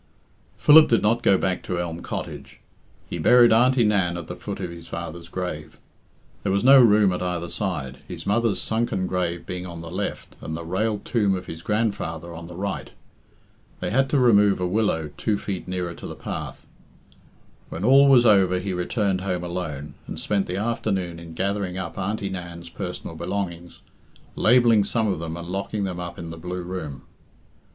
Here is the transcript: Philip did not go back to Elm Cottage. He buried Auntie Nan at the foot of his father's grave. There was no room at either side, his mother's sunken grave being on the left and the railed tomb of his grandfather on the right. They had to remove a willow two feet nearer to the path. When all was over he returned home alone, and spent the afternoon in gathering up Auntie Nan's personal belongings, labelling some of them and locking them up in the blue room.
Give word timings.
Philip 0.57 0.87
did 0.89 1.03
not 1.03 1.21
go 1.21 1.37
back 1.37 1.61
to 1.61 1.79
Elm 1.79 2.01
Cottage. 2.01 2.59
He 3.07 3.19
buried 3.19 3.53
Auntie 3.53 3.83
Nan 3.83 4.17
at 4.17 4.25
the 4.27 4.35
foot 4.35 4.59
of 4.59 4.71
his 4.71 4.87
father's 4.87 5.29
grave. 5.29 5.77
There 6.41 6.51
was 6.51 6.63
no 6.63 6.81
room 6.81 7.13
at 7.13 7.21
either 7.21 7.49
side, 7.49 7.99
his 8.07 8.25
mother's 8.25 8.59
sunken 8.59 9.05
grave 9.05 9.45
being 9.45 9.67
on 9.67 9.81
the 9.81 9.91
left 9.91 10.35
and 10.41 10.57
the 10.57 10.65
railed 10.65 11.05
tomb 11.05 11.35
of 11.35 11.45
his 11.45 11.61
grandfather 11.61 12.33
on 12.33 12.47
the 12.47 12.55
right. 12.55 12.89
They 13.79 13.91
had 13.91 14.09
to 14.09 14.17
remove 14.17 14.59
a 14.59 14.65
willow 14.65 15.11
two 15.17 15.37
feet 15.37 15.67
nearer 15.67 15.93
to 15.93 16.07
the 16.07 16.15
path. 16.15 16.67
When 17.69 17.83
all 17.83 18.07
was 18.07 18.25
over 18.25 18.57
he 18.57 18.73
returned 18.73 19.21
home 19.21 19.43
alone, 19.43 19.93
and 20.07 20.19
spent 20.19 20.47
the 20.47 20.57
afternoon 20.57 21.19
in 21.19 21.35
gathering 21.35 21.77
up 21.77 21.99
Auntie 21.99 22.29
Nan's 22.29 22.69
personal 22.71 23.15
belongings, 23.15 23.81
labelling 24.35 24.83
some 24.83 25.07
of 25.07 25.19
them 25.19 25.37
and 25.37 25.47
locking 25.47 25.83
them 25.83 25.99
up 25.99 26.17
in 26.17 26.31
the 26.31 26.37
blue 26.37 26.63
room. 26.63 27.03